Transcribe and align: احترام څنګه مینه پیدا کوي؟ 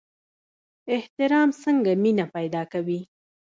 احترام 0.95 1.49
څنګه 1.63 1.91
مینه 2.03 2.25
پیدا 2.35 2.61
کوي؟ 2.71 2.99